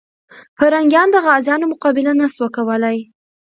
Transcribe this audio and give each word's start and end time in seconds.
پرنګیان 0.57 1.07
د 1.11 1.17
غازيانو 1.25 1.71
مقابله 1.73 2.11
نه 2.19 2.27
سوه 2.35 2.49
کولای. 2.55 2.97